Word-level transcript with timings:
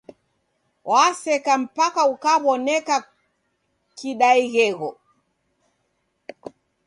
Waseka, 0.91 1.53
mpaka 1.63 2.01
ukaw'oneka 2.13 2.95
kidaighegho. 3.97 4.89